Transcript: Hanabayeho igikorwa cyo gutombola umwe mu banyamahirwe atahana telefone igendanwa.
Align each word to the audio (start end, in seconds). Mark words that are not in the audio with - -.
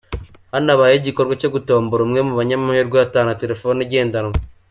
Hanabayeho 0.53 0.99
igikorwa 1.01 1.33
cyo 1.41 1.51
gutombola 1.55 2.01
umwe 2.03 2.19
mu 2.27 2.33
banyamahirwe 2.39 2.97
atahana 2.99 3.39
telefone 3.41 3.79
igendanwa. 3.85 4.35